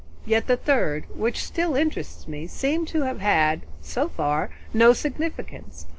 Yet 0.25 0.47
the 0.47 0.57
third, 0.57 1.05
which 1.15 1.43
still 1.45 1.75
interests 1.75 2.27
me, 2.27 2.47
seems 2.47 2.89
to 2.89 3.03
have 3.03 3.19
had, 3.19 3.61
so 3.81 4.09
far, 4.09 4.49
no 4.73 4.93
significance. 4.93 5.85